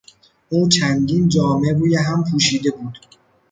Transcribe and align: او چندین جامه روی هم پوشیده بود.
او 0.49 0.67
چندین 0.69 1.29
جامه 1.29 1.73
روی 1.73 1.95
هم 1.95 2.23
پوشیده 2.31 2.71
بود. 2.71 2.97